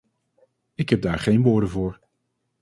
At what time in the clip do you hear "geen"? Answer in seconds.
1.19-1.41